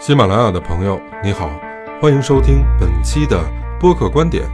[0.00, 1.50] 喜马拉雅的朋友，你好，
[2.00, 3.38] 欢迎收听本期的
[3.78, 4.48] 播客观点，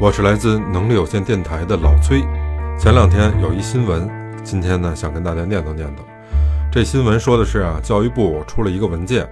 [0.00, 2.22] 我是来自能力有限电台的老崔。
[2.78, 4.08] 前两天有一新闻，
[4.42, 6.00] 今天呢想跟大家念叨念叨。
[6.72, 9.28] 这新闻说的是啊，教育部出了一个文件，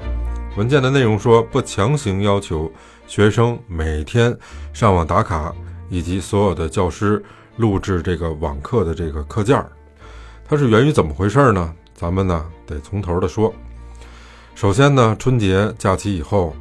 [0.55, 2.71] 文件的内容说不强行要求
[3.07, 4.37] 学生每天
[4.75, 5.51] 上网打卡，
[5.89, 7.25] 以及所有的教师
[7.57, 9.73] 录制这个网课的这个课件儿。
[10.46, 11.73] 它是源于怎么回事呢？
[11.95, 13.51] 咱们呢得从头的说。
[14.55, 16.55] 首先呢，春节假期以后，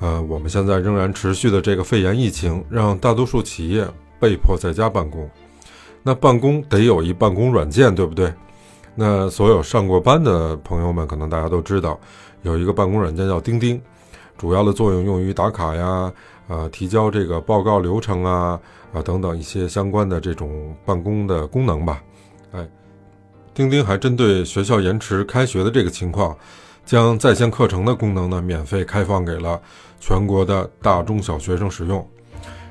[0.00, 3.86] 呃，我们现在仍然持续的这个肺炎疫情，让大多数企业
[4.18, 5.28] 被迫在家办公。
[6.02, 8.32] 那办公得有一办公软件，对不对？
[8.96, 11.98] 那所有上过班的朋友们，可能大家都知道，
[12.42, 13.80] 有一个办公软件叫钉钉，
[14.36, 16.12] 主要的作用用于打卡呀，
[16.48, 18.60] 呃，提交这个报告流程啊，
[18.92, 22.02] 啊等等一些相关的这种办公的功能吧。
[22.50, 22.68] 哎，
[23.54, 26.36] 钉钉还针对学校延迟开学的这个情况。
[26.88, 29.60] 将在线课程的功能呢，免费开放给了
[30.00, 32.08] 全国的大中小学生使用，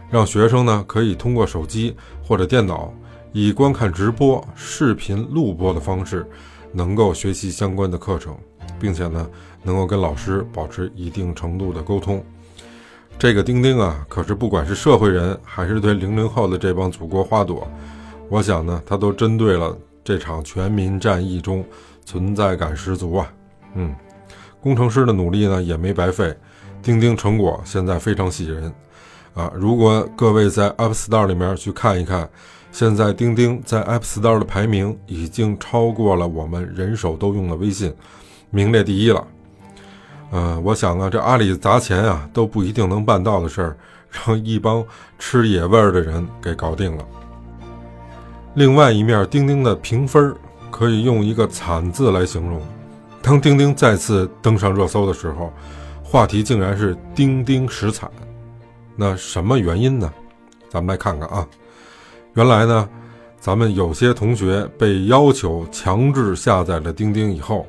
[0.10, 2.92] 让学生呢可以通过手机或者电脑，
[3.32, 6.28] 以观看直播、视频录播的方式，
[6.72, 8.36] 能够学习相关的课程，
[8.80, 9.30] 并且呢
[9.62, 12.26] 能够跟老师保持一定程度的沟通。
[13.20, 17.68] 这个钉钉啊，可是不管是社会人还是对零零后的这帮祖国花朵，
[18.30, 21.64] 我想呢，它都针对了这场全民战役中
[22.04, 23.32] 存在感十足啊，
[23.76, 23.96] 嗯。
[24.68, 26.36] 工程师的努力呢也没白费，
[26.84, 28.70] 钉钉成果现在非常喜人，
[29.34, 29.50] 啊！
[29.56, 32.30] 如果各位在 App Store 里面去看一看，
[32.70, 37.94] 现在钉钉在 App Store 的排名已经超过了我们人手都用的微信，
[38.50, 39.26] 名列第一了。
[40.32, 43.78] 呃，我想啊，这阿里砸钱啊都不一定能办到的事儿，
[44.12, 44.84] 让一帮
[45.18, 47.06] 吃野味儿的人给搞定了。
[48.56, 50.36] 另外一面，钉钉的评分
[50.70, 52.62] 可以用一个惨字来形容。
[53.28, 55.52] 当钉钉再次登上热搜的时候，
[56.02, 58.10] 话题竟然是“钉钉实惨”。
[58.96, 60.10] 那什么原因呢？
[60.70, 61.46] 咱们来看看啊。
[62.36, 62.88] 原来呢，
[63.38, 67.68] 咱们有些同学被要求强制下载了钉钉以后，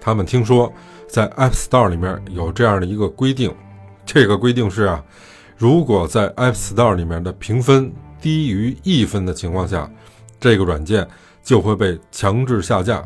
[0.00, 0.72] 他们听说
[1.08, 3.52] 在 App Store 里面有这样的一个规定，
[4.06, 5.04] 这个规定是啊，
[5.56, 9.90] 如果在 App Store 里面的评分低于一分的情况下，
[10.38, 11.04] 这个软件
[11.42, 13.04] 就会被强制下架。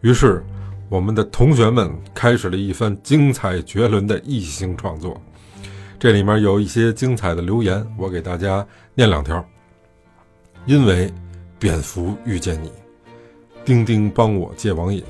[0.00, 0.42] 于是。
[0.90, 5.22] 我们的同学们开始了一番精彩绝伦的异星创作，
[6.00, 9.42] 这里面有一些精彩的留言，我给大家念两条。
[10.66, 11.08] 因为
[11.60, 12.72] 蝙蝠遇见你，
[13.64, 15.04] 钉钉帮我戒网瘾，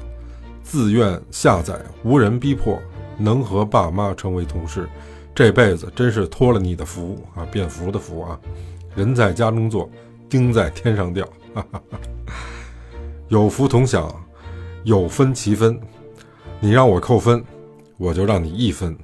[0.63, 2.79] 自愿下载，无人逼迫，
[3.17, 4.87] 能和爸妈成为同事，
[5.35, 7.49] 这辈子真是托了你的福啊！
[7.51, 8.39] 蝙蝠的福啊！
[8.95, 9.91] 人在家中坐，
[10.29, 11.25] 钉在天上掉，
[11.55, 11.99] 哈哈哈。
[13.29, 14.15] 有福同享。
[14.85, 15.79] 有分齐分，
[16.59, 17.45] 你让我扣分，
[17.99, 18.97] 我就让你一分。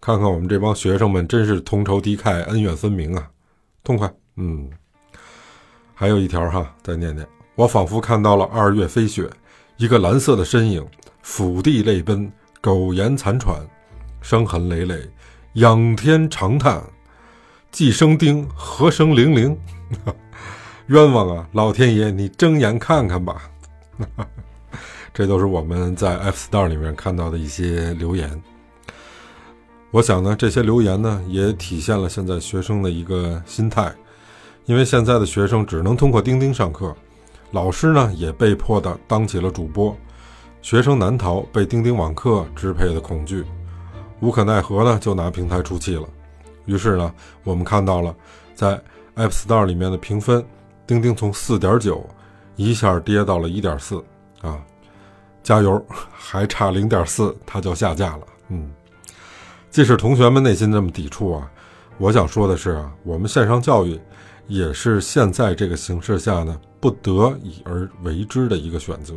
[0.00, 3.30] 看看我们这帮学生们，真是同仇敌忾，恩怨分明啊，
[3.84, 4.10] 痛快。
[4.36, 4.70] 嗯，
[5.94, 7.26] 还有一条哈，再念念。
[7.54, 9.28] 我仿佛看到了二月飞雪，
[9.76, 10.86] 一个蓝色的身影，
[11.22, 13.60] 俯地泪奔，苟延残喘，
[14.22, 14.98] 伤痕累累，
[15.54, 16.82] 仰天长叹：
[17.70, 19.56] 既生丁，何生零零？
[20.86, 21.48] 冤枉啊！
[21.52, 23.50] 老天爷，你睁眼看看吧。
[25.12, 28.42] 这都是我们在 App Store 里面看到的一些留言。
[29.90, 33.92] 我想呢，这些留言呢，也体现了现在学生的一个心态，
[34.66, 36.94] 因为现在的学生只能通过钉钉上课，
[37.50, 39.96] 老师呢也被迫的当起了主播，
[40.62, 43.44] 学生难逃被钉钉网课支配的恐惧，
[44.20, 46.08] 无可奈何呢，就拿平台出气了。
[46.66, 48.14] 于是呢，我们看到了
[48.54, 48.80] 在
[49.16, 50.44] App Store 里面的评分，
[50.86, 52.08] 钉钉从四点九
[52.54, 54.00] 一下跌到了一点四
[54.40, 54.64] 啊。
[55.42, 58.20] 加油，还差零点四，它就下架了。
[58.48, 58.70] 嗯，
[59.70, 61.50] 即使同学们内心这么抵触啊，
[61.98, 63.98] 我想说的是啊，我们线上教育
[64.46, 69.14] 也是现在这个形势下呢不得已而为之的一个选择。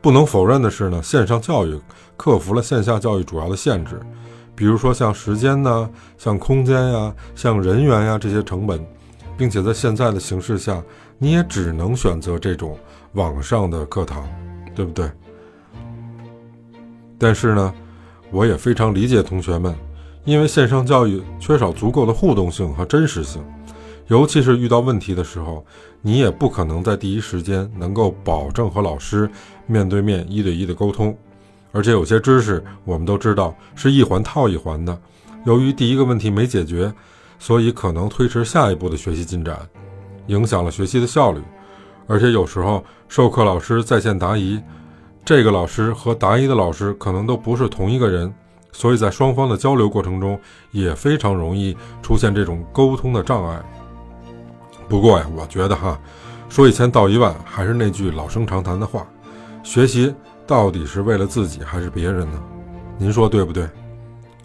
[0.00, 1.80] 不能否认的是呢，线上教育
[2.16, 3.98] 克服了线下教育主要的限制，
[4.54, 5.88] 比如说像时间呢、
[6.18, 8.84] 像空间呀、像人员呀这些成本，
[9.38, 10.82] 并且在现在的形势下，
[11.16, 12.78] 你也只能选择这种
[13.12, 14.28] 网上的课堂。
[14.74, 15.10] 对不对？
[17.18, 17.72] 但是呢，
[18.30, 19.74] 我也非常理解同学们，
[20.24, 23.42] 因为线上教育缺少足够的互动性和真实性，
[24.08, 25.64] 尤其是遇到问题的时候，
[26.02, 29.30] 你也不可能在第一时间能够保证和老师
[29.66, 31.16] 面对面一对一的沟通，
[31.72, 34.98] 而且有些知识我们都知道是一环套一环的，
[35.44, 36.92] 由于第一个问题没解决，
[37.38, 39.58] 所以可能推迟下一步的学习进展，
[40.26, 41.40] 影响了学习的效率。
[42.06, 44.60] 而且有时候授课老师在线答疑，
[45.24, 48.32] 这个老师和答疑的老师可能都不是同一个人，
[48.72, 50.38] 所以在双方的交流过程中
[50.70, 53.58] 也非常容易出现这种沟通的障碍。
[54.88, 55.98] 不过呀，我觉得哈，
[56.48, 59.06] 说一千道一万，还是那句老生常谈的话，
[59.62, 60.14] 学习
[60.46, 62.42] 到底是为了自己还是别人呢？
[62.98, 63.66] 您说对不对？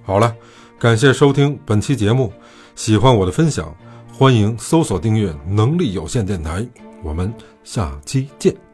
[0.03, 0.33] 好了，
[0.79, 2.31] 感谢收听本期节目，
[2.73, 3.75] 喜欢我的分享，
[4.13, 6.65] 欢迎搜索订阅“能力有限电台”，
[7.03, 8.68] 我们下期见。